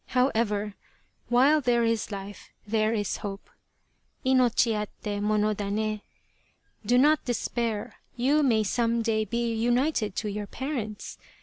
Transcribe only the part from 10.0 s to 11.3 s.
to your parents.